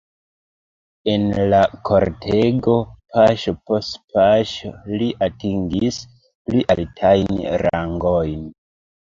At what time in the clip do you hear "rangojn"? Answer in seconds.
7.67-8.51